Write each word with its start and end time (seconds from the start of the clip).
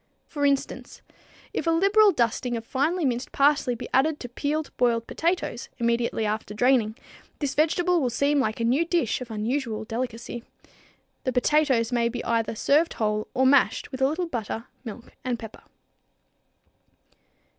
For 0.25 0.47
instance, 0.47 1.03
if 1.53 1.67
a 1.67 1.69
liberal 1.69 2.11
dusting 2.11 2.57
of 2.57 2.65
finely 2.65 3.05
minced 3.05 3.31
parsley 3.31 3.75
be 3.75 3.87
added 3.93 4.19
to 4.21 4.29
peeled, 4.29 4.75
boiled 4.75 5.05
potatoes, 5.05 5.69
immediately 5.77 6.25
after 6.25 6.55
draining, 6.55 6.95
this 7.37 7.53
vegetable 7.53 8.01
will 8.01 8.09
seem 8.09 8.39
like 8.39 8.59
a 8.59 8.63
new 8.63 8.83
dish 8.83 9.21
of 9.21 9.29
unusual 9.29 9.83
delicacy. 9.83 10.43
The 11.23 11.31
potatoes 11.33 11.91
may 11.91 12.09
be 12.09 12.25
either 12.25 12.55
served 12.55 12.93
whole 12.95 13.27
or 13.35 13.45
mashed 13.45 13.91
with 13.91 14.01
a 14.01 14.07
little 14.07 14.25
butter, 14.25 14.65
milk 14.83 15.13
and 15.23 15.37
pepper. 15.37 15.61